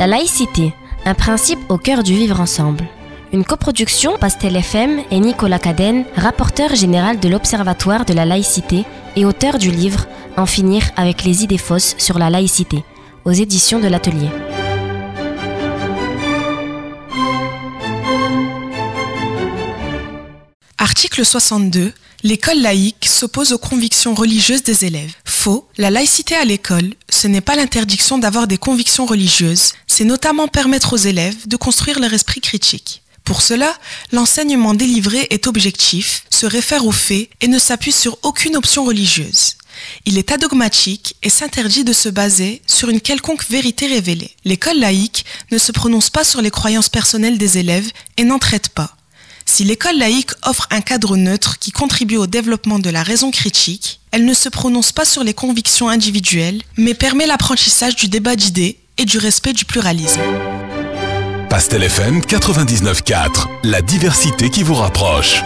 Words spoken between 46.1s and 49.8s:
pas sur les croyances personnelles des élèves et n'en traite pas. Si